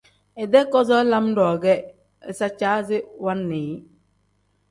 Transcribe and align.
Idee 0.43 0.63
kazoo 0.75 1.01
lam-ro 1.11 1.47
ge 1.63 1.75
izicaasi 2.31 2.97
wannii 3.23 3.63
yi. 3.69 3.77